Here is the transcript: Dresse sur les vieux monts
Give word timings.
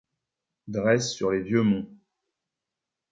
Dresse 0.67 1.11
sur 1.13 1.29
les 1.29 1.43
vieux 1.43 1.61
monts 1.61 1.87